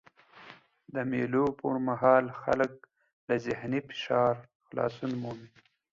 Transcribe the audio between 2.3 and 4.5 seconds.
خلک له ذهني فشار